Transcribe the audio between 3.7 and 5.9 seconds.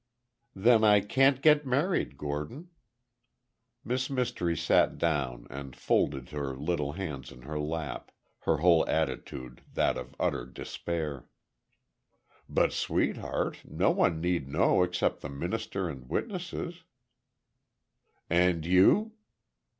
Miss Mystery sat down and